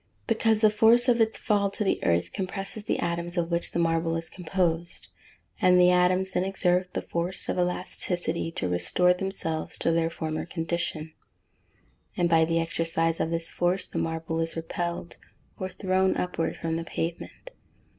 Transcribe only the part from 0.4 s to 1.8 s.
the force of its fall